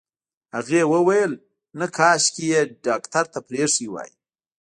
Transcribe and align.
هغې 0.55 0.81
وويل 0.93 1.31
نه 1.79 1.85
کاشکې 1.97 2.45
يې 2.51 2.61
ډاکټر 2.85 3.25
ته 3.33 3.39
پرېښې 3.49 3.87
وای. 3.93 4.11